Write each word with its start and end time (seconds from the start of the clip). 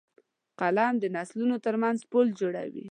قلم 0.59 0.93
د 0.99 1.03
نسلونو 1.15 1.55
ترمنځ 1.65 1.99
پُل 2.11 2.27
جوړوي 2.39 2.79